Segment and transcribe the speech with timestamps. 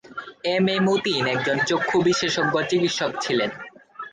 [0.45, 3.49] M A Matin একজন চক্ষু বিশেষজ্ঞ চিকিৎসক ছিলেন।